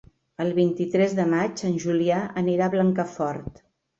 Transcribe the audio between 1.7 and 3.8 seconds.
Julià anirà a Blancafort.